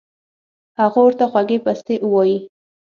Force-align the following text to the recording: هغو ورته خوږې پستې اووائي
هغو 0.79 0.99
ورته 1.05 1.25
خوږې 1.31 1.57
پستې 1.65 1.95
اووائي 2.03 2.37